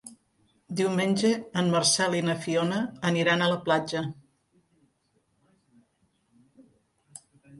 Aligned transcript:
Diumenge 0.77 1.29
en 1.61 1.67
Marcel 1.73 2.15
i 2.19 2.21
na 2.29 2.35
Fiona 2.45 2.79
aniran 3.11 3.45
a 3.45 3.51
la 3.53 3.59
platja. 3.69 4.01